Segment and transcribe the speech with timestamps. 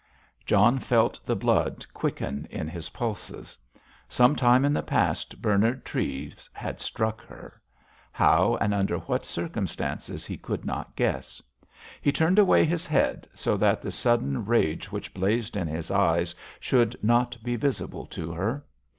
[0.47, 3.55] John felt the blood quicken in his pulses.
[4.09, 7.61] Some time in the past Bernard Treves had struck her.
[8.11, 11.39] How and under what circumstances he could not guess.
[12.01, 16.33] He turned away his head, so that the sudden rage which blazed in his eyes
[16.59, 18.65] should not be visible to her.